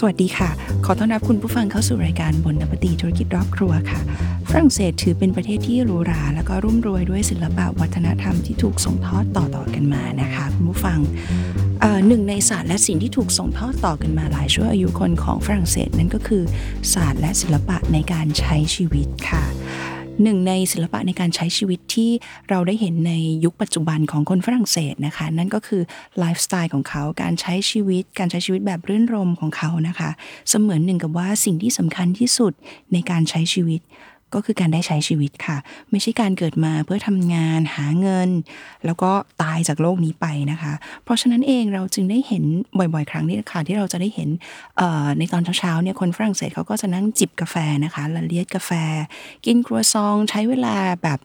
[0.00, 0.50] สวัสดีค่ะ
[0.84, 4.00] ขอต้อนรับคุณผู้ฟังเข้าสู่รายการบนนปตีธุรกิจรอบครัวค่ะ
[4.48, 10.98] ฝรั่งเศสถือเป็นประเทศที่หรูหรา แล้วก็รุ่มรวยด้วยศิลปะวัฒนธรรมที่ถูกส่งทอดต่อๆกันมานะคะคุณผู้ฟัง
[12.06, 16.42] หนึ่งในศาสตร์และสิ่งที่ถูกส่งทอดต่อกันมาหลายชั่วอายุคนของฝรั่งเศสนั่นก็คือ
[16.92, 19.44] ศาสตร์และศิลปะในการใช้ชีวิตค่ะ
[20.22, 22.10] หนึ่งในศิลปะในการใช้ชีวิตที่
[22.48, 23.12] เราได้เห็นใน
[23.44, 25.82] ยุคปัจจุบันของคนฝรั่งเศสนะคะ นั่นก็คือ
[26.18, 30.10] ไลฟ์สไตล์ของเขาการใช้ชีวิต การใช้ชีวิตแบบรื่นรมของเขานะคะ
[30.48, 32.52] เสมือนหนึ่งกับว่าสิ่งที่สำคัญที่สุด
[32.92, 33.80] ในการใช้ชีวิต
[34.34, 35.56] ก็คือการได้ใช้ชีวิตค่ะ
[35.90, 38.30] ไม่ใช่การเกิดมาเพื่อทำงานหาเงิน
[38.86, 39.10] แล้วก็
[39.42, 40.72] ตายจากโลกนี้ไปนะคะ
[41.04, 42.44] เพราะฉะนั้นเองเราจึงได้เห็น
[42.78, 44.28] บ่อยๆ ครั้งนี่ค่ะที่เราจะได้เห็น
[45.18, 48.70] ในตอนเช้าๆเนี่ยคนฝรั่งเศสเขาก็จะนั่งจิบกาแฟนะคะละเลียดกาแฟ
[49.46, 51.18] กินครัวซองใช้เวลาแบบ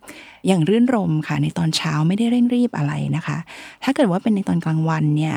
[0.48, 3.38] อย่างรื่นรมค่ะ ในตอนเช้าไม่ได้เร่งรีบอะไรนะคะ
[3.84, 5.36] ถ้าเกิดว่าเป็นในตอนกลางวันเนี่ย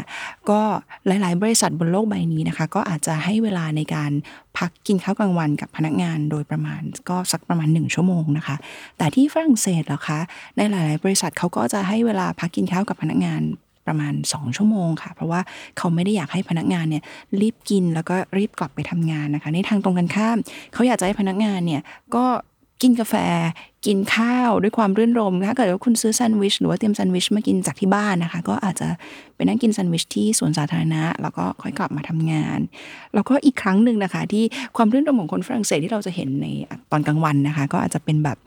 [0.51, 0.61] ก็
[1.07, 4.11] หลาย ๆ บริษัทบนโลกใบนี้นะคะ ก็อาจจะให้เวลาในการ
[4.59, 8.57] พักกินข้าวกลางวันกับพนักงานโดยประมาณก็สักประมาณ 1 ชั่วโมงนะคะ
[8.99, 10.21] แต่ที่ฝรั่งเศสเหรอคะ
[10.57, 13.43] ในหลาย ๆ บริษัทเขาก็จะให้เวลาพักกินข้าวกับพนักงาน
[13.87, 15.41] ประมาณ 2 ชั่วโมงค่ะ เพราะว่า
[15.79, 17.03] เขาไม่ได้อยากให้พนักงานเนี่ย
[17.41, 20.37] รีบกินแล้วก็รีบกลับไปทำงานนะคะ ในทางตรงกันข้าม
[20.73, 21.83] เขาอยากจะให้พนักงานเนี่ย
[22.15, 22.25] ก็
[22.83, 23.15] กินกาแฟ
[23.87, 28.89] กินข้าวด้วยความรื่นรมถ้าเกิดว่าคุณซื้อแซนด์วิชหรือว่าเตรียมแซนด์วิชมากินจากที่บ้านนะคะ ก็อาจจะ
[29.37, 32.59] ไปนั่งกินแซนด์วิชที่สวนสาธารณะ แล้วก็ค่อยกลับมาทำงาน
[33.15, 34.45] แล้วก็อีกครั้งหนึ่งนะคะ ที่
[34.77, 36.47] ความรื่นรมของคนฝรั่งเศสที่เราจะเห็นใน
[36.93, 38.39] ตอนกลางวันนะคะ ก็อาจจะเป็นแบบ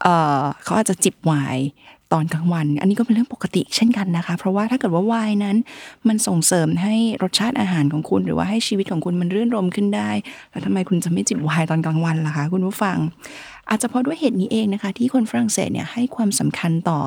[0.00, 0.06] เอ
[0.40, 1.66] อเขาอาจจะจิบไวน์
[2.14, 5.56] ตอนกลางวัน อันนี้ก็เป็นเรื่องปกติเช่นกันนะคะ เพราะว่าถ้าเกิดว่าไวน์นั้น
[6.08, 10.10] มันส่งเสริมให้รสชาติอาหารของคุณ หรือว่าให้ชีวิตของคุณมันรื่นรมขึ้นได้
[10.50, 12.96] แล้วทำไมคุณจะไม่จิบไวน์ตอนกลางวันล่ะคะ คุณผู้ฟัง
[13.70, 17.00] อาจจะเพราะด้วยเหตุนี้เองนะคะ ที่คนฝรั่งเศสเนี่ยให้ความสำคัญต่อ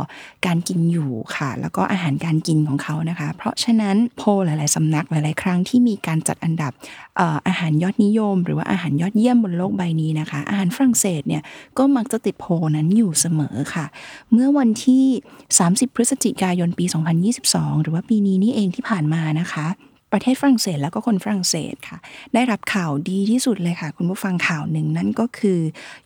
[0.46, 6.72] การกินอยู่ค่ะ แล้วก็อาหารการกินของเขานะคะ เพราะฉะนั้นโพลหลาย ๆสำนักหลาย ๆ ครั้งที่มีการจัดอันดับ
[7.19, 11.44] อออาหารยอดนิยม หรือว่าอาหารยอดเยี่ยมบนโลกใบนี้นะคะ อาหารฝรั่งเศสเนี่ย
[11.78, 13.85] ก็มักจะติดโพนั้นอยู่เสมอค่ะ
[14.31, 15.06] เมื่อวันที่
[15.50, 16.85] 30 พฤศจิกายนปี
[17.34, 19.68] 2022 หรือว่าปีนี้นี่เองที่ผ่านมานะคะ
[20.13, 21.97] ประเทศฝรั่งเศสแล้วก็คนฝรั่งเศสค่ะ
[22.34, 25.59] ได้รับข่าวดีที่สุดเลยค่ะ คุณผู้ฟังข่าวหนึ่งนั่นก็คือ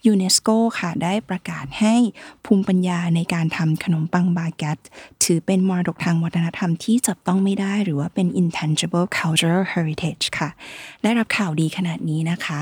[0.05, 1.95] ยูเนสโกค่ะ ได้ประกาศให้
[2.45, 4.77] ภูมิปัญญาในการทำขนมปังบาเกต
[5.23, 10.49] ถือเป็นมรดกทางวัฒนธรรมที่จับต้องไม่ได้ หรือว่าเป็น intangible cultural heritage ค่ะ
[11.03, 12.59] ได้รับข่าวดีขนาดนี้นะคะ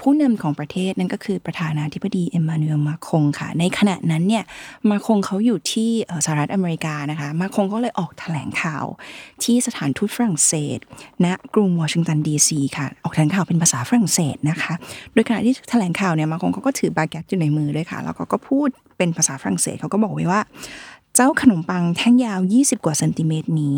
[0.00, 4.44] ผู้นำของประเทศนั่นก็คือประธานาธิบดีเอ็มมานูเอลมาคงค่ะ ในขณะนั้นเนี่ย
[4.90, 5.90] มาคงเขาอยู่ที่
[6.24, 8.84] สหรัฐอเมริกานะคะ มาคงก็เลยออกแถลงข่าว
[9.42, 10.73] ที่สถานทูตฝรั่งเศส
[11.24, 14.74] ณกรุงวอชิงตันดีซีค่ะ ออกแถลงข่าวเป็นภาษาฝรั่งเศสนะคะ
[15.12, 20.40] โดยขณะที่แถลงข่าวเนี่ยมาคงเขาก็ถือบาเกตอยู่ในมือด้วยค่ะ แล้วก็ก็พูดเป็นภาษาฝรั่งเศสเขาก็บอกไว้ว่า
[21.16, 23.76] เจ้าขนมปังแท่งยาว 20 กว่าเซนติเมตรนี้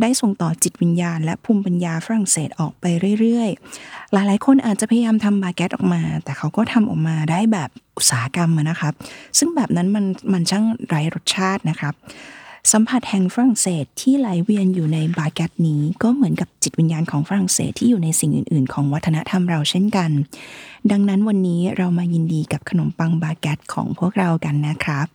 [0.00, 2.84] ได้ส่งต่อจิตวิญญาณ และภูมิปัญญาฝรั่งเศสออกไป
[3.20, 8.94] เรื่อยๆ หลายๆ คนอาจจะพยายามทำบาเกตออกมา แต่เขาก็ทำออกมาได้แบบอุตสาหกรรมนะครับ
[9.38, 11.94] ซึ่งแบบนั้นมันมันช่างไร้รสชาตินะครับ
[12.70, 20.10] สัมผัสแห่งฝรั่งเศสที่ไหลเวียนอยู่ในบาเกตนี้ก็เหมือนกับจิตวิญญาณของฝรั่งเศสที่อยู่ในสิ่งอื่น ๆ ของวัฒนธรรมเราเช่นกัน
[20.90, 25.06] ดังนั้นวันนี้เรามายินดีกับขนมปังบาเกตของพวกเรากันนะครับ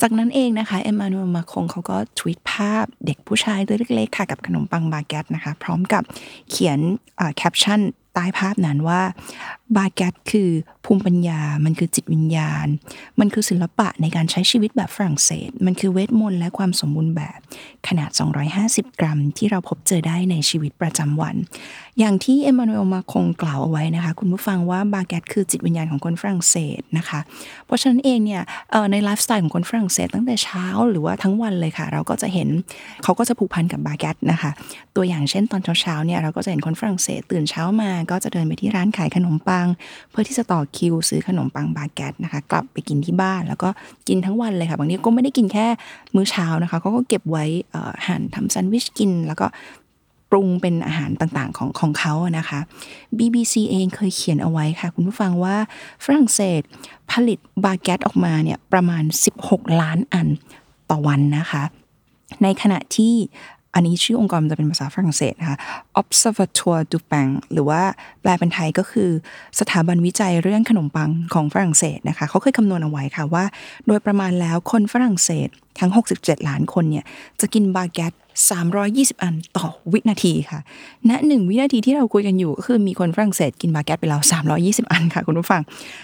[0.00, 6.02] จากนั้นเองนะคะเอ็มมานูเอลมาคงเขาก็ทวีตภาพเด็กผู้ชายตัวเล็กๆค่ะกับขนมปังบาเกตนะคะ พร้อมกับ
[6.50, 6.78] เขียน
[7.36, 7.80] แคปชั่น
[8.14, 9.00] ใต้ภาพนั้นว่า
[9.76, 10.50] บาเกตคือ
[10.84, 12.66] ภูมิปัญญา มันคือจิตวิญญาณ
[13.20, 17.38] มันคือศิลปะในการใช้ชีวิตแบบฝรั่งเศส มันคือเวทมนต์และความสมบูรณ์แบบ
[17.88, 18.10] ขนาด
[18.54, 21.34] 250 กรัม ที่เราพบเจอได้ในชีวิตประจำวัน
[21.98, 27.20] อย่างที่เอ็มมานูเอลมาคงกล่าวเอาไว้นะคะ คุณผู้ฟังว่าบาเกตคือจิตวิญญาณของคนฝรั่งเศสนะคะ
[27.66, 28.42] เพราะฉะนั้นเองเนี่ย
[28.90, 32.48] ในไลฟ์สไตล์ของคนฝรั่งเศสตั้งแต่เช้าหรือว่าทั้งวันเลยค่ะ เราก็จะเห็น
[33.02, 34.50] เขาก็จะผูกพันกับบาเกตนะคะ
[34.96, 39.53] ตัวอย่างเช่นตอนเช้าๆเนี่ยเราก็จะเห็นคนฝรั่งเศสตื่นเช้ามาก็จะเดินไปที่ร้านขายขนมปัง
[40.10, 43.68] เพื่อที่จะต่อคิวซื้อขนมปังบาเกตนะคะ กลับไปกินที่บ้านแล้วก็
[44.08, 45.66] กินทั้งวันเลยค่ะ บางทีก็ไม่ได้กินแค่
[46.14, 47.44] มื้อเช้านะคะเขาก็เก็บไว้
[48.06, 49.46] หั่นทำแซนด์วิชกิน แล้วก็
[50.30, 52.60] ปรุงเป็นอาหารต่างๆของของเขาอะนะคะ
[53.18, 55.56] BBC เองเคยเขียนเอาไว้ค่ะ คุณผู้ฟังว่า
[56.04, 56.60] ฝรั่งเศส
[57.12, 59.04] ผลิตบาเกตออกมาเนี่ยประมาณ
[59.40, 60.28] 16 ล้านอัน
[60.90, 61.62] ต่อวันนะคะ
[62.42, 63.14] ในขณะที่
[63.74, 65.58] อันนี้ชื่อองค์กรมันจะเป็นภาษาฝรั่งเศสนะคะ
[66.00, 67.82] Observatoire du Pain หรือว่า
[68.22, 69.10] แปลเป็นไทยก็คือ
[69.60, 73.44] สถาบันวิจัยเรื่องขนมปังของฝรั่งเศสนะคะเขาเคยคำนวณเอาไว้ค่ะว่า
[73.86, 75.48] โดยประมาณแล้วคนฝรั่งเศส
[75.78, 77.04] ทั้ง 67 ล้านคนเนี่ย
[77.40, 78.12] จะกินบาเกต
[78.68, 80.60] 320 อันต่อวินาทีค่ะ
[81.08, 84.20] ณหนึ่งวินาทีที่เราคุยกันอยู่ก็คือมีคนฝรั่งเศสกินบาเกตไปแล้ว
[84.56, 85.62] 320 อันค่ะคุณผู้ฟัง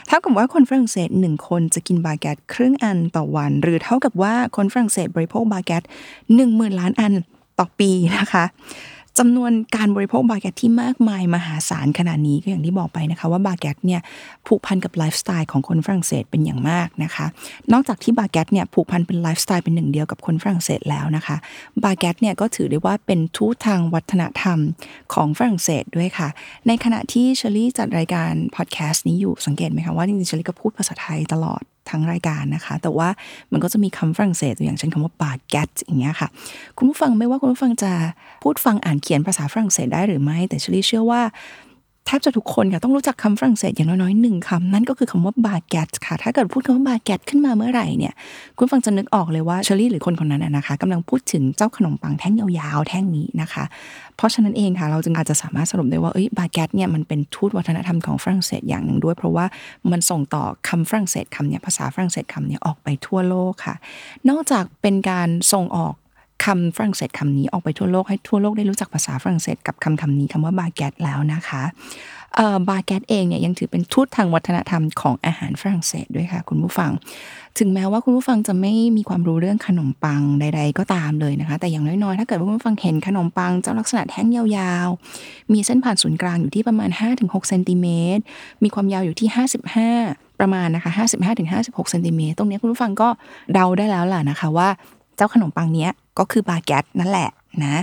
[0.09, 5.83] เท่ากับว่าคนฝรั่งเศสหนึ่งคนจะกินบาเกตครึ่งอันต่อวัน หรือเท่ากับว่าคนฝรั่งเศสบริโภคบาเกต
[6.19, 7.13] 10,000 ล้านอัน
[7.61, 8.45] ต่อปีนะคะ
[9.19, 14.01] จำนวนการบริโภคบาเกตที่มากมายมหาศาลขนาดนี้ก็อย่างที่บอกไปนะคะ ว่าบาเกตเนี่ย
[14.47, 17.27] ผูกพันกับไลฟ์สไตล์ของคนฝรั่งเศสเป็นอย่างมากนะคะ
[17.73, 21.37] นอกจากที่บาเกตเนี่ยผูกพันเป็นไลฟ์สไตล์เป็นหนึ่งเดียวกับคนฝรั่งเศสแล้วนะคะ
[21.83, 24.59] บาเกตเนี่ยก็ถือได้ว่าเป็นทูตทางวัฒนธรรม
[25.15, 26.29] ของฝรั่งเศสด้วยค่ะ
[26.67, 33.09] ในขณะที่เชอรี่จัดรายการพอดแคสต์นี้อยู่สังเกตไหมคะว่าจริงๆเชอรี่ก็พูดภาษาไทยตลอด ทั้งรายการนะคะ แต่ว่า
[33.53, 36.29] มันก็จะมีคำฝรั่งเศสตัวอย่างเช่นคำว่าบาเกตอย่างเงี้ยค่ะ
[36.77, 37.93] คุณผู้ฟังไม่ว่าคุณผู้ฟังจะ
[38.43, 41.23] พูดฟังอ่านเขียนภาษาฝรั่งเศสได้หรือไม่ แต่เชอรี่เชื่อว่า
[42.07, 48.13] แทบจะทุกคนค่ะต้องรู้จักคำฝรั่งเศสอย่างน้อยๆหนึ่งคำนั่นก็คือคำว่าบาเกตค่ะ ถ้าเกิดพูดคำว่าบาเกตขึ้นมาเมื่อไหร่เนี่ย
[48.57, 53.65] คุณฟังจะนึกออกเลยว่าเชอรี่หรือคนคนนั้นนะคะกำลังพูดถึงเจ้าขนมปังแท่งยาวๆ แท่งนี้นะคะ
[54.17, 59.45] เพราะฉะนั้นเองค่ะ เราจึงอาจจะสามารถสรุปได้ว่าเอ้ยบาเกตเนี่ยมันเป็นทูตวัฒนธรรมของฝรั่งเศสอย่างหนึ่งด้วย เพราะว่า
[59.91, 63.75] มันส่งต่อคำฝรั่งเศสคำเนี้ยภาษาฝรั่งเศสคำเนี้ยออกไปทั่วโลกค่ะ
[64.29, 65.95] นอกจากเป็นการส่งออก
[66.45, 71.63] คำฝรั่งเศสคำนี้ออกไปทั่วโลกให้ทั่วโลกได้รู้จักภาษาฝรั่งเศสกับคำคำนี้คำว่าบาเกตแล้วนะคะ
[72.69, 76.91] บาเกตเองเนี่ยยังถือเป็นทูตทางวัฒนธรรมของอาหารฝรั่งเศสด้วยค่ะคุณผู้ฟัง
[77.59, 87.87] ถึงแม้ว่าคุณผู้ฟังจะไม่มีความรู้เรื่องขนมปังใด ๆ ก็ตามเลยนะคะ แต่อย่างน้อยๆ ถ้าเกิดว่าคุณผู้ฟังเห็นขนมปังเจ้าลักษณะแท่งยาวๆ มีเส้นผ่านศูนย์กลางอยู่ที่ประมาณ 5-6เซนติเม
[88.17, 88.23] ตร
[88.63, 89.29] มีความยาวอยู่ที่
[89.85, 90.91] 55 ประมาณนะคะ
[91.41, 93.09] 55-56เซนติเมตร ตรงนี้คุณผู้ฟังก็
[93.53, 94.69] เดาได้แล้วล่ะนะคะว่า
[95.17, 95.91] เจ้าขนมปังเนี้ย
[96.21, 97.31] ก็คือบาเกตนั่นแหละ
[97.65, 97.83] นะ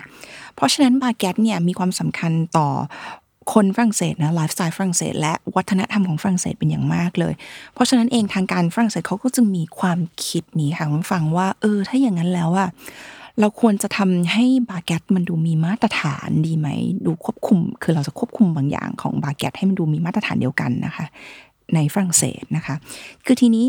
[0.56, 2.68] เพราะฉะนั้นบาเกตเนี่ยมีความสำคัญต่อ
[3.54, 7.34] คนฝรั่งเศสนะไลฟ์สไตล์ฝรั่งเศสและวัฒนธรรมของฝรั่งเศสเป็นอย่างมากเลย
[7.74, 12.70] เพราะฉะนั้นเองทางการฝรั่งเศสเขาก็จึงมีความคิดนี้ค่ะคุณฟังว่า เออ ถ้าอย่างนั้นแล้วอะ
[13.40, 16.68] เราควรจะทำให้บาเกตมันดูมีมาตรฐานดีไหม
[17.06, 21.06] ดูควบคุม คือเราจะควบคุมบางอย่างของบาเกตให้มันดูมีมาตรฐานเดียวกันนะคะ
[21.76, 22.76] ในฝรั่งเศสนะคะ
[23.26, 23.66] คือทีนี้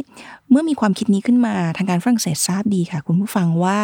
[0.50, 3.78] เมื่อมีความคิดนี้ขึ้นมาทางการฝรั่งเศสทราบดีค่ะ คุณผู้ฟังว่า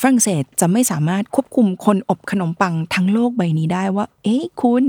[0.00, 4.84] ฝรั่งเศสจะไม่สามารถควบคุมคนอบขนมปังทั้งโลกใบนี้ได้ว่า เอ๊ะคุณ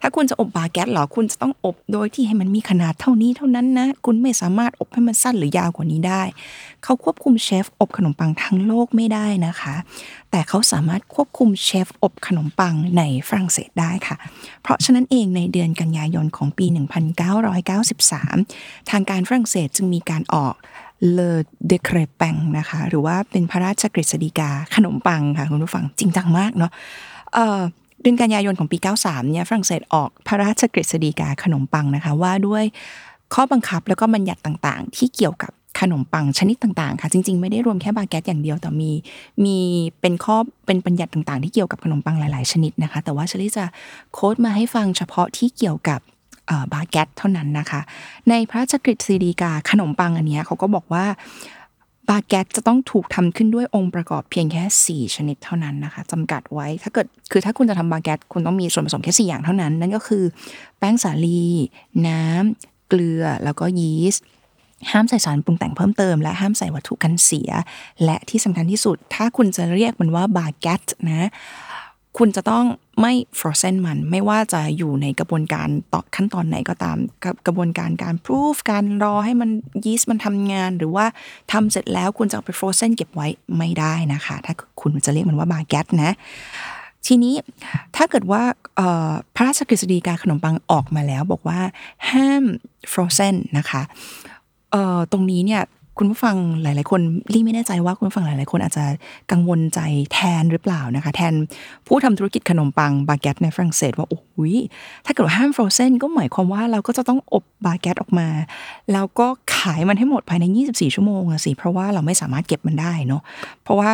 [0.00, 6.22] ถ้าคุณจะอบบาแกตหรอคุณจะต้องอบโดยที่ให้มันมีขนาดเท่านี้เท่านั้นนะ คุณไม่สามารถอบให้มันสั้นหรือยาวกว่านี้ได้
[6.84, 9.74] เขาควบคุมเชฟอบขนมปังทั้งโลกไม่ได้นะคะ
[10.30, 14.16] แต่เขาสามารถควบคุมเชฟอบขนมปังในฝรั่งเศสได้ค่ะ
[14.62, 16.66] เพราะฉะนั้นเองในเดือนกันยายนของปี
[17.58, 20.54] 1993 ทางการฝรั่งเศสจึงมีการออก
[21.12, 21.38] เลอ
[21.68, 26.72] เดครแปงนะคะ หรือว่าเป็นพระราชกฤษฎีกาขนมปังค่ะคุณผู้ฟังจริงจังมากเนาะ
[27.34, 32.64] เดือนกันยายนของปี 93 เนี่ยฝรั่งเศสออกพระราชกฤษฎีกาขนมปังนะคะว่าด้วย
[33.34, 38.90] ข้อบังคับแล้วก็บัญญัติต่างๆ ที่เกี่ยวกับขนมปังชนิดต่างๆ ค่ะ จริง ๆ ไม่ได้รวมแค่บาเกตอย่างเดียวแต่มี
[39.44, 39.56] มี
[40.00, 43.64] เป็นข้อเป็นบัญญัติต่างๆ ที่เกี่ยวกับขนมปังหลาย ๆ ชนิดนะคะ แต่ว่าเชลี่จะ
[44.12, 46.00] โค้ดมาให้ฟังเฉพาะที่เกี่ยวกับ
[46.72, 47.80] บาเกตเท่านั้นนะคะ
[48.28, 51.04] ในพระราชกฤษฎีกาขนมปังอันนี้เขาก็บอกว่า
[52.08, 60.24] บาเกตจะต้องถูกทำขึ้นด้วยองค์ประกอบเพียงแค่ 4 ชนิดเท่านั้นนะคะจำกัดไว้ถ้าเกิดคือถ้าคุณจะทำบาเกตคุณต้องมีส่วนผสมแค่4อย่างเท่านั้น นั่นก็คือ
[60.78, 61.42] แป้งสาลี
[62.06, 64.24] น้ำเกลือแล้วก็ยีสต์
[64.90, 67.50] ห้ามใส่สารปรุงแต่งเพิ่มเติม และห้ามใส่วัตถุกันเสีย
[68.04, 71.28] และที่สำคัญที่สุด ถ้าคุณจะเรียกมันว่าบาเกตนะ
[72.18, 72.64] คุณจะต้อง
[73.00, 79.50] ไม่ฟรอเซนมัน ไม่ว่าจะอยู่ในกระบวนการต่อขั้นตอนไหนก็ตามกับกระบวนการการพรูฟการรอให้มัน
[79.84, 81.06] ยีสต์มันทำงาน หรือว่า
[81.52, 83.26] ทำเสร็จแล้วคุณจะเอาไปฟรอเซนเก็บไว้
[83.56, 86.12] ไม่ได้นะคะ ถ้าคุณจะเรียกมันว่าบาเกตนะ
[87.06, 87.34] ทีนี้
[87.96, 88.42] ถ้าเกิดว่า
[89.34, 91.60] พระราชกฤษฎีกาขนมปังออกมาแล้วบอกว่า
[92.10, 92.44] ห้าม
[92.92, 93.82] ฟรอเซนนะคะ
[95.12, 95.62] ตรงนี้เนี่ย
[95.98, 97.00] คุณผู้ฟังหลาย ๆ คน
[97.32, 98.84] รี่ไม่แน่ใจว่าคุณผู้ฟังหลาย ๆ คนอาจจะ
[99.30, 99.80] กังวลใจ
[100.12, 101.34] แทนหรือเปล่านะคะ แทน
[101.86, 104.56] ผู้ทำธุรกิจขนมปังบาเกตในฝรั่งเศสว่าโอ้ย
[105.06, 108.28] ถ้าเกิดห้ามฟรอเซนก็หมายความว่าเราก็จะต้องอบบาเกตออกมา
[108.92, 113.22] แล้วก็ขายมันให้หมดภายใน 24 ชั่วโมงสิเพราะว่าเราไม่สามารถเก็บมันได้เนาะ
[113.62, 113.90] เพราะว่า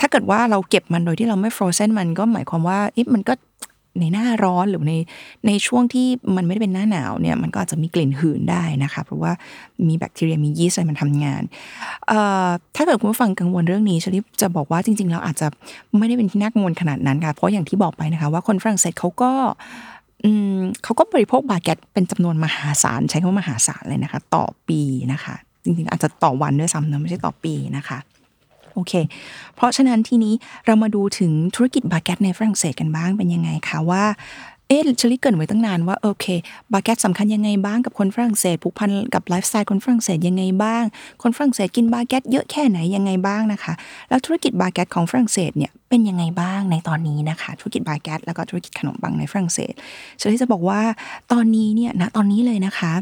[0.00, 3.34] ถ้าเกิดว่าเราเก็บมันโดยที่เราไม่ฟรอเซนมันก็หมายความว่าอิมันก็
[3.98, 4.94] ในหน้าร้อนหรือใน
[5.46, 6.06] ในช่วงที่
[6.36, 9.32] มันไม่ได้เป็นหน้าหนาวเนี่ยมันก็อาจจะมีกลิ่นหืนได้นะคะเพราะว่า
[9.88, 11.42] มีแบคทีเรียมียีสต์อะไรมันทำงาน
[12.76, 15.46] ถ้าเกิดคุณผู้ฟังกังวลเรื่องนี้ชลิปจะบอกว่าจริงๆแล้วอาจจะ
[15.98, 19.30] ไม่ได้เป็นที่น่ากังวลขนาดนั้นค่ะเพราะอย่างที่บอกไปนะคะ ว่าคนฝรั่งเศสเขาก็
[20.84, 24.80] เขาก็บริโภคบาเกตเป็นจำนวนมหาศาลใช้คำว่ามหาศาลเลยนะคะ ต่อปี
[25.12, 27.98] นะคะ จริงๆ อาจจะต่อวันด้วยซ้ำนะไม่ใช่ต่อปีนะคะ
[28.74, 28.92] โอเค
[29.56, 30.34] เพราะฉะนั้นทีนี้
[30.66, 34.04] เรามาดูถึงธุรกิจบาเกตในฝรั่งเศสกันบ้างเป็นยังไงคะว่า
[34.68, 36.26] เอ๊ะเชอรี่เกริ่นไว้ตั้งนานว่าโอเค
[36.72, 40.84] บาเกตสำคัญยังไงบ้างกับคนฝรั่งเศสผูกพันกับไลฟ์สไตล์คนฝรั่งเศสยังไงบ้าง
[41.22, 43.74] คนฝรั่งเศสกินบาเกตเยอะแค่ไหนยังไงบ้างนะคะ
[44.08, 49.72] แล้วธุรกิจบาเกตของฝรั่งเศสเนี่ยเป็นยังไงบ้างในตอนนี้นะคะ ธุรกิจบาเกตแล้วก็ธุรกิจขนมปังในฝรั่งเศส
[50.18, 50.80] เชลิจะบอกว่า
[51.32, 52.92] ตอนนี้เนี่ยณตอนนี้เลยนะคะ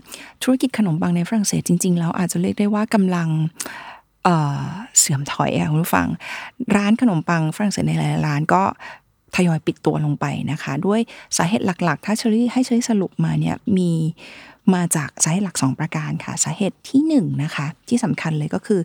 [0.43, 3.29] ธุรกิจขนมปังในฝรั่งเศสจริง ๆ แล้วอาจจะเรียกได้ว่ากำลัง
[4.99, 6.09] เสื่อมถอยอะคุณผู้ฟัง
[6.77, 8.63] ร้านขนมปังฝรั่งเศสในหลายร้านก็
[9.37, 11.01] ทยอยปิดตัวลงไปนะคะ ด้วย
[11.37, 13.93] สาเหตุหลักๆ ถ้าเชอรี่ให้เชอรี่สรุปมาเนี่ยมี
[14.75, 18.81] มาจากสาเหตุหลัก 2 ประการค่ะ สาเหตุที่1นนะคะที่สำคัญเลยก็คือ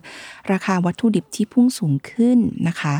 [0.52, 2.38] ราคาวัตถุดิบที่พุ่งสูงขึ้น
[2.68, 2.94] นะคะ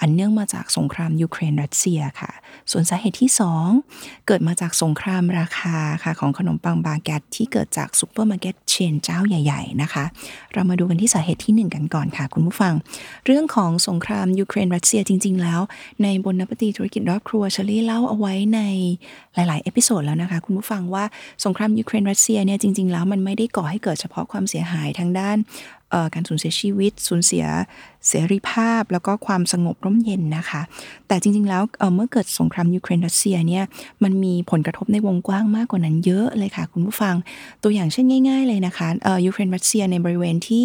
[0.00, 2.30] อันเนื่องมาจากสงครามยูเครนรัสเซียค่ะ
[2.70, 3.30] ส่วนสาเหตุที่
[3.78, 10.04] 2 เกิดมาจากสงครามราคาค่ะของขนมปังบาเกตที่เกิดจากซูเปอร์มาร์เก็ตเชนเจ้าใหญ่ๆนะคะ
[10.52, 12.74] เรามาดูกันที่สาเหตุที่ 1 กันก่อนค่ะ คุณผู้ฟัง
[13.26, 15.60] เรื่องของสงครามยูเครนรัสเซียจริง ๆ แล้ว
[16.02, 18.60] ในบนนปฏิธุรกิจรอบครัวเชอรี่เล่าเอาไว้ใน
[19.34, 21.04] หลาย ๆ เอพิโซดแล้วนะคะ คุณผู้ฟังว่า
[21.44, 25.38] สงครามยูเครนรัสเซียเนี่ยจริง ๆ แล้วมันไม่ได้ก่อให้เกิดเฉพาะความเสียหายทางด้าน
[26.14, 27.44] การสูญเสียชีวิต สูญเสีย
[28.08, 30.62] เสรีภาพ แล้วก็ความสงบร่มเย็นนะคะ
[31.08, 31.62] แต่จริง ๆ แล้ว
[31.94, 33.64] เมื่อเกิดสงครามยูเครนรัสเซียเนี่ย
[34.02, 37.14] มันมีผลกระทบในวงกว้างมากกว่านั้นเยอะเลยค่ะ คุณผู้ฟัง
[37.62, 38.88] ตัวอย่างเช่นง่าย ๆ เลยนะคะ
[39.26, 40.64] ยูเครนรัสเซียในบริเวณที่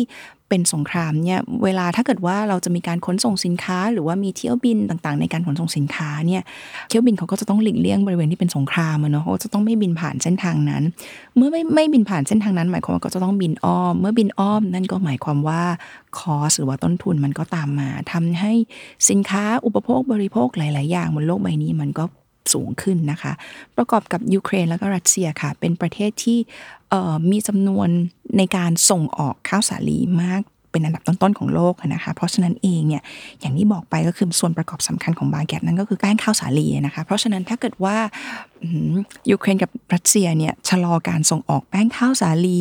[0.52, 6.42] เป็นสงครามเนี่ยเวลาถ้าเกิดว่าเราจะมีการขนส่งสินค้า หรือว่ามีเที่ยวบินต่างๆ ในการขนส่งสินค้าเนี่ย
[6.90, 10.84] เที่ยวบินเขาก็จะต้องหลีกเลี่ยงบริเวณที่เป็นสงครามเนาะเขาจะต้องไม่บินผ่านเส้นทางนั้น
[11.36, 15.62] เมื่อไม่ไม่บินผ่านเส้นทางนั้น หมายความว่าก็จะต้องบินอ้อม เมื่อบินอ้อมนั่นก็หมายความว่า
[16.20, 18.54] คอสหรือว่าต้นทุนมันก็ตามมาทำให้
[19.10, 22.06] สินค้าอุปโภคบริโภคหลาย ๆ อย่างบนโลกใบนี้มันก็
[22.54, 23.34] สูงขึ้นนะคะ
[23.78, 26.40] ประกอบกับยูเครนแล้วก็รัสเซียค่ะ เป็นประเทศที่
[27.32, 27.90] มีจำนวน
[28.38, 33.04] ในการส่งออกข้าวสาลีมากเป็นอันดับต้นๆของโลกนะคะ เพราะฉะนั้นเองเนี่ย
[33.40, 37.96] อย่างที่บอกไปก็คือส่วนประกอบสำคัญของบาเกตนั่นก็คือแป้งข้าวสาลีนะคะ เพราะฉะนั้นถ้าเกิดว่า
[39.32, 42.60] ยูเครนกับรัสเซียเนี่ยชะลอการส่งออกแป้งข้าวสาลี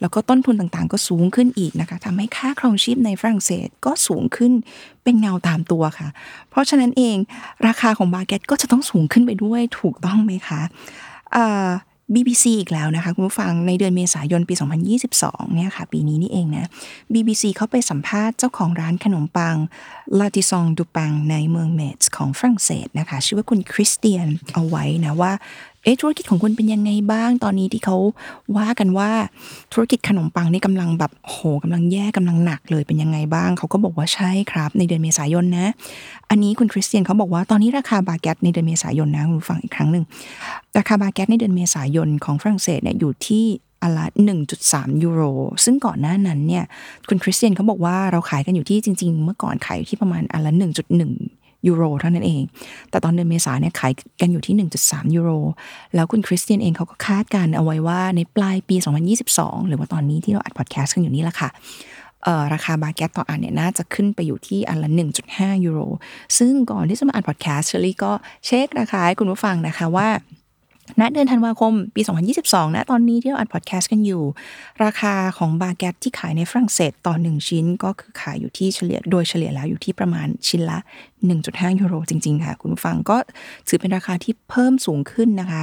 [0.00, 4.52] แล้วก็ต้นทุนต่างๆ ก็สูงขึ้นอีกนะคะทำให้ค่าครองชีพในฝรั่งเศสก็สูงขึ้น
[5.04, 6.08] เป็นเงาตามตัวค่ะ
[6.50, 7.16] เพราะฉะนั้นเอง
[7.66, 10.60] ราคาของบาเกตก็จะต้องสูงขึ้นไปด้วยถูกต้องไหมคะ
[12.14, 14.54] BBC อีกแล้วนะคะคุณผู้ฟังในเดือนเมษายนปี
[15.04, 16.68] 2022 เนี่ยค่ะ ปีนี้นี่เองนะ
[17.12, 19.56] BBC เขาไปสัมภาษณ์เจ้าของร้านขนมปัง
[20.18, 25.32] ลาติซองดูปังในเมืองเมทส์ของฝรั่งเศสนะคะ ชื่อว่าคุณคริสเตียนเอาไว้นะว่า
[25.82, 27.96] เอ๊ะธุรกิจของคุณเป็นยังไงบ้างตอนนี้ที่เขา
[28.56, 29.10] ว่ากันว่า
[29.72, 35.66] ธุรกิจขนมปังนี่กำลังแบบโหกำลังแย่กำลังหนักเลยเป็นยังไงบ้าง เขาก็บอกว่าใช่ครับ ในเดือนเมษายนนะ
[36.30, 40.04] อันนี้คุณคริสเตียนเขาบอกว่าตอนนี้ราคาบาเกตในเดือนเมษายนนะคุณฟังอีกครั้งหนึ่ง
[40.78, 43.44] ราคาบาเกตในเดือนเมษายนของฝรั่งเศสเนี่ยอยู่ที่
[43.82, 44.06] อันละ
[44.54, 45.22] 1.3 ยูโร
[45.64, 46.64] ซึ่งก่อนหน้านั้นเนี่ย
[47.08, 50.52] คุณคริสเตียนเขาบอกว่าเราขายกันอยู่ที่จริง ๆ เมื่อก่อนขายอยู่ที่ประมาณอันละ
[50.98, 52.42] 1.1 ยูโรเท่านั้นเอง
[52.90, 55.30] แต่ตอนเดือนเมษาเนี่ยขายกันอยู่ที่ 1.3 ยูโร
[55.94, 58.76] แล้วคุณคริสเตียนเองเขาก็คาดการณ์เอาไว้ว่าในปลายปี
[59.22, 61.48] 2022 หรือว่าตอนนี้ที่เราอัดพอดแคสต์กันอยู่นี่แหละค่ะ
[62.52, 64.88] ราคาบาแกตต่ออันเนี่ยน่าจะขึ้นไปอยู่ที่อันละ
[65.26, 65.80] 1.5 ยูโร
[66.38, 68.12] ซึ่งก่อนที่จะมาอัดพอดแคสต์เชอรี่ก็
[68.46, 70.08] เช็คราคาให้คุณผู้ฟังนะคะว่า
[71.00, 72.02] ณเดือนธันวาคมปี
[72.38, 74.22] 2022 นะตอนนี้ที่เราอัดพอดแคสต์กันอยู่
[74.84, 80.78] ราคาของบาแกตต์ที่ขายในฝรั่งเศสต่อ 1 ชิ้น ก็คือขายอยู่ที่เฉลี่ยโดยเฉลี่ยแล้วอยู่ที่ประมาณชิ้นละ
[81.28, 83.16] 1.5 ยูโรจริง ๆ ค่ะ คุณฟังก็
[83.68, 85.62] ถือเป็นราคาที่เพิ่มสูงขึ้นนะคะ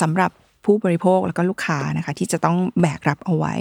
[0.00, 0.30] สำหรับ
[0.64, 3.54] ผู้บริโภคแล้วก็ลูกค้านะคะที่จะต้องแบกรับเอาไว้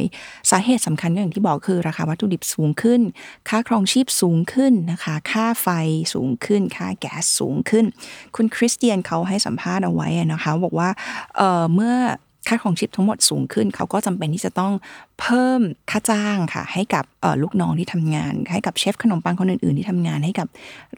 [0.52, 3.02] สาเหตุสำคัญก็อย่างที่บอกคือ ราคาวัตถุดิบสูงขึ้น
[3.50, 5.68] ค่าครองชีพสูงขึ้นนะคะ ค่าไฟ
[6.14, 7.86] สูงขึ้น ค่าแก๊สสูงขึ้น
[8.36, 10.90] คุณคริสเตียนเขาให้สัมภาษณ์เอาไว้นะคะบอกว่า
[11.38, 11.96] เเมื่อ
[12.48, 14.74] ค่าของชีพทั้งหมดสูงขึ้น เขาก็จำเป็นที่จะต้อง
[15.20, 17.04] เพิ่มค่าจ้างค่ะ ให้กับ
[17.42, 20.48] ลูกน้องที่ทำงาน ให้กับเชฟขนมปังคนอื่นๆที่ทำงานให้กับ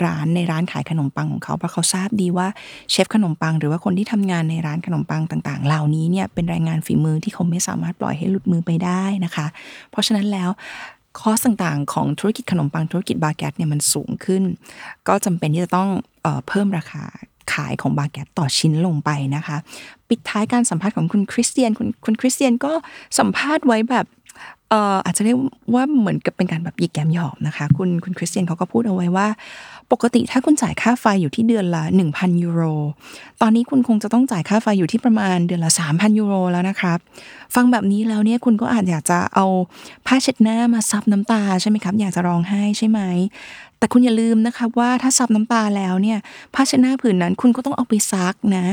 [0.04, 2.48] ร้านในร้านขายขนมปังของเขาเพราะเขาทราบดีว่า
[2.92, 9.48] เชฟขนมปัง หรือว่าคนที่ทำงานในร้านขนมปังต่างๆ เหล่านี้เนี่ยเป็นแรงงานฝีมือที่เขาไม่สามารถปล่อยให้หลุดมือไปได้นะคะ
[9.92, 10.50] เพราะฉะนั้นแล้ว
[11.20, 14.44] คอสต่างๆ ของธุรกิจขนมปังธุรกิจบาเกตเนี่ยมันสูงขึ้น
[15.08, 15.90] ก็จำเป็นที่จะต้อง
[16.48, 17.06] เพิ่มราคา
[17.54, 19.58] ขายของบาเกตต่อชิ้นลงไปนะคะ
[20.10, 22.74] ปิดท้ายการสัมภาษณ์ของคุณคริสเตียนคุณคุณคริสเตียนก็
[23.20, 24.06] สัมภาษณ์ไว้แบบ
[24.70, 25.38] เอ่ออาจจะเรียก
[25.74, 29.28] ว่าเหมือนกับเป็นการแบบหยิกแกมหยอกนะคะ คุณคุณคริสเตียนเขาก็พูดเอาไว้ว่า
[29.92, 32.62] ปกติถ้าคุณจ่ายค่าไฟอยู่ที่เดือนละ 1,000 ยูโร
[33.42, 37.00] ตอนนี้คุณคงจะต้องจ่ายค่าไฟอยู่ที่ประมาณเดือนละ 3,000 ยูโรแล้วนะครับ
[37.56, 39.46] ฟังแบบนี้แล้วเนี่ยคุณก็อาจอยากจะเอา
[40.08, 43.00] ผ้าเช็ดหน้ามาซับน้ำตาใช่ไหมครับ อยากจะร้องไห้ใช่ไหม
[43.82, 46.20] แต่คุณอย่าลืมนะคะว่าถ้าซับน้ำตาแล้วเนี่ย
[46.54, 48.66] ผ้าเช็ดหน้าผืนนั้นคุณก็ต้องเอาไปซักนะ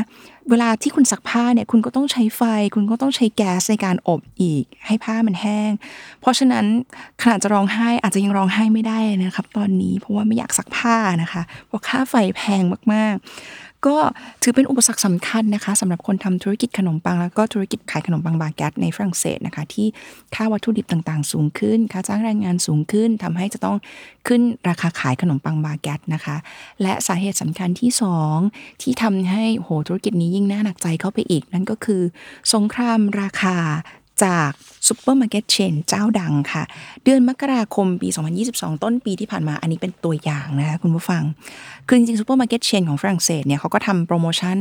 [0.51, 2.43] เวลาที่คุณซักผ้าเนี่ยคุณก็ต้องใช้ไฟ
[2.75, 5.71] คุณก็ต้องใช้แก๊สในการอบอีก ให้ผ้ามันแห้ง
[6.21, 6.65] เพราะฉะนั้น
[7.23, 12.63] ขนาดจะร้องไห้อาจจะยังร้องไห้ไม่ได้นะครับ ตอนนี้เพราะว่าไม่อยากซักผ้านะคะเพราะค่าไฟแพง
[12.93, 13.97] มากๆ ก็
[14.43, 19.87] ถือเป็นอุปสรรคสำคัญนะคะสำหรับคนทำธุรกิจขนมปัง แล้วก็ธุรกิจขายขนมปังบาแกตในฝรั่งเศสนะคะ ที่
[20.35, 23.77] ค่าวัตถุดิบต่างๆ สูงขึ้น ค่าจ้างแรงงานสูงขึ้นทำให้จะต้อง
[24.29, 26.37] ขึ้นราคาขายขนมปังบาแกตนะคะ
[26.83, 28.39] และสาเหตุสำคัญที่สอง
[28.83, 32.03] ที่ทำให้โหธุรกิจนี้ยิ่งน่าหนักใจเข้าไปอีก นั่นก็คือ
[32.55, 33.57] สงครามราคา
[34.25, 34.51] จาก
[34.89, 36.63] ซูเปอร์มาร์เก็ตเชนเจ้าดังค่ะ
[37.05, 38.09] เดือนมกราคมปี
[38.47, 41.23] 2022 ต้นปีที่ผ่านมาอันนี้เป็นตัวอย่างนะคะคุณผู้ฟัง
[41.87, 44.59] คือจริงๆซูเปอร์มาร์เก็ตเชนของฝรั่งเศสเนี่ยเขาก็ทำโปรโมชั่น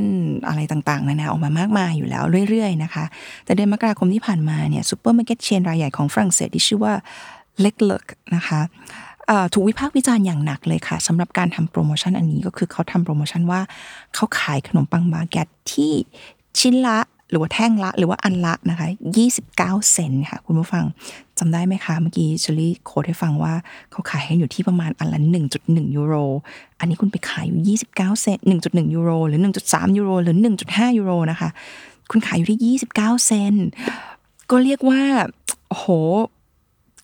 [0.47, 3.05] อะไรต่างๆ นานาออกมามากมายอยู่แล้วเรื่อยๆนะคะ
[3.45, 6.93] แต่เดือนมกราคมที่ผ่านมาเนี่ยซูเปอร์มาร์เก็ตเชนรายใหญ่ของฝรั่งเศสที่ชื่อว่า
[7.61, 8.61] Leclerc นะคะ
[9.53, 13.61] ถูกวิพากษ์วิจารณ์อย่างหนักเลยค่ะสำหรับการทำโปรโมชั่นอันนี้ก็คือเขาทำโปรโมชั่นว่า
[14.15, 15.91] เขาขายขนมปังบาเกตที่
[16.59, 16.99] ชิ้นละ
[17.29, 18.87] หรือว่าแท่งละ หรือว่าอันละนะคะ
[19.37, 20.85] 29 เซนต์ค่ะคุณผู้ฟัง
[21.39, 23.53] จำได้ไหมคะ เมื่อกี้เชอรี่ quote ให้ฟังว่า
[23.91, 25.19] เขาขายกันอยู่ที่ประมาณอันละ
[25.57, 26.15] 1.1 ยูโร
[26.79, 30.35] อันนี้คุณไปขายอยู่ 29 เซนต์ 1.1 ยูโร หรือ 1.3 ยูโร หรือ
[30.67, 31.49] 1.5 ยูโรนะคะ
[32.11, 33.53] คุณขายอยู่ที่ 29 เซนต์
[34.51, 35.01] ก็เรียกว่า
[35.69, 35.87] โอ้โห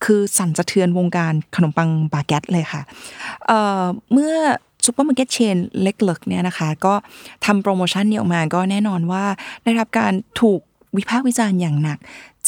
[0.04, 2.82] คือสั่นสะเทือนวงการขนมปังบาเกตเลยค่ะ
[3.46, 4.36] เมื่อ
[4.86, 6.94] ซูเปอร์มาร์เก็ตเชน Leclerc เนี่ยนะคะก็
[7.46, 9.24] ทำโปรโมชั่นนี้ออกมาก็แน่นอนว่า
[9.64, 10.62] ได้รับการถูก
[10.98, 12.00] วิพากษ์วิจารณ์อย่างหนัก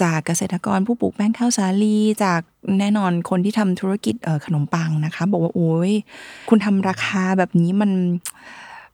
[0.01, 2.41] จากเกษตรกรผู้ปลูกแป้งข้าวสาลีจาก
[2.79, 4.15] แน่นอนคนที่ทำธุรกิจ
[4.45, 5.93] ขนมปังนะคะ บอกว่าโอ้ย
[6.49, 7.91] คุณทำราคาแบบนี้มัน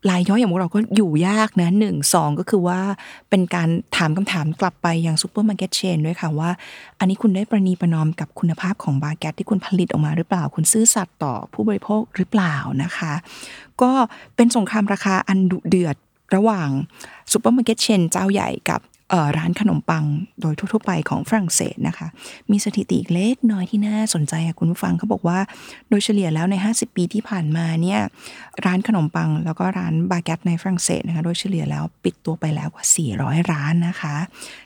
[0.10, 2.80] รายย่อยอย่างพวกเราก็อยู่ยากนะหนึ่งสองก็คือว่า
[3.30, 6.50] เป็นการถามคำถามกลับไปยังซูเปอร์มาร์เก็ตเชนด้วยค่ะว่า
[7.00, 13.14] อันนี้คุณได้ประนีประนอมกับคุณภาพของบาเกตที่คุณผลิตออกมาหรือเปล่า คุณซื่อสัตย์ต่อผู้บริโภคหรือเปล่านะคะ
[13.82, 13.92] ก็
[14.36, 15.96] เป็นสงครามราคาอันดุเดือด
[16.36, 16.70] ระหว่าง
[17.32, 18.80] ซูเปอร์มาร์เก็ตเชนเจ้าใหญ่กับ
[19.38, 20.06] ร้านขนมปัง
[20.42, 22.08] โดยทั่วๆไปของฝรั่งเศสนะคะ
[22.52, 25.40] มีสถิติเล็กน้อยที่น่าสนใจคุณผู้ฟังเขาบอกว่า
[25.90, 28.00] โดยเฉลี่ยแล้วใน 50 ปีที่ผ่านมาเนี่ย
[28.66, 32.86] ร้านขนมปังแล้วก็ร้านบาเกตในฝรั่งเศสนะคะโดยเฉลี่ยแล้วปิดตัวไปแล้วกว่า
[33.18, 34.16] 400 ร้านนะคะ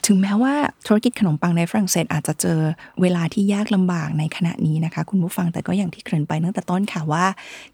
[0.08, 0.54] ถึงแม้ว่า
[0.88, 2.60] ธุรกิจขนมปังในฝรั่งเศสอาจจะเจอ
[3.02, 7.26] เวลาที่ยากลำบากในขณะนี้นะคะ คุณผู้ฟังแต่ก็อย่างที่เกริ่นไปตั้งแต่ต้นค่ะว่า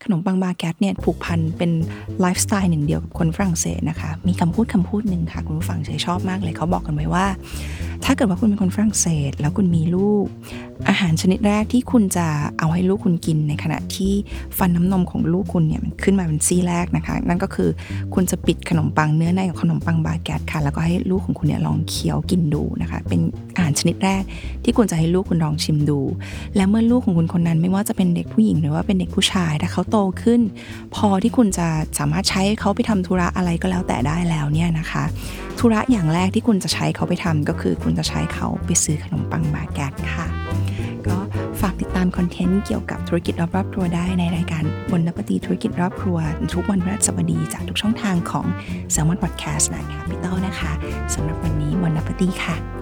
[0.04, 1.72] ขนมปังบาเกตเนี่ยผูกพันเป็น
[2.22, 7.26] ไลฟ์สไตล์หนึ่งเดียวกับคนฝรั่งเศสนะคะมีคำพูดคำพูดหนึ่งค่ะคุณผู้ฟังใช้ชอบมากเลยเขาบอกกันไว้ว่า
[8.06, 10.26] ถ้าเกิดว่าคุณเป็นคนฝรั่งเศส แล้วคุณมีลูก
[10.90, 12.28] อาหารชนิดแรกที่คุณจะ
[12.60, 14.14] เอาให้ลูกคุณกินในขณะที่
[14.58, 17.70] ฟันน้ำนมของลูกคุณเนี่ยมันขึ้นมาเป็นซี่แรกนะคะ นั่นก็คือ
[18.14, 23.20] คุณจะปิดขนมปังเนื้อในกับขนมปังบาแกตค่ะ แล้วก็ให้ลูกของคุณเนี่ยลองเคี้ยวกินดูนะคะ เป็น
[23.56, 24.24] อาหารชนิดแรก
[24.64, 26.00] ที่คุณจะให้ลูกคุณลองชิมดู
[26.56, 30.42] และเมื่อลูกของคุณคนนั้น ไม่ว่าจะเป็นเด็กผู้หญิงหรือว่าเป็นเด็กผู้ชายถ้าเขาโตขึ้น
[30.96, 31.68] พอที่คุณจะ
[32.00, 35.04] สามารถใช้เขาไปทำธุระอะไรก็แล้วแต่ได้แล้วเนี่ยนะคะ
[35.60, 40.26] ธุระอย่างแรกที่คุณุณจะใช้เขาไปทำก็คือคุณจะใช้เขาไปซื้อขนมปังบาแกตค่ะ
[41.08, 41.18] ก็
[41.62, 46.18] ฝากติดตามคอนเทนต์เกี่ยวกับธุรกิจรอบรอบครัวได้ในรายการบนนปฏิธุรกิจรอบครัว
[46.54, 48.46] ทุกวันพฤหัสบดีจากทุกช่องทางของ
[48.94, 50.72] s ซ l m o n Podcast และ Capital นะคะ
[51.14, 52.81] สำหรับวันนี้บนนปฏิค่ะ